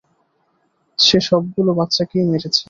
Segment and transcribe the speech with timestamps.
[0.99, 2.59] সে সবগুলো বাচ্চাকেই মেরেছে।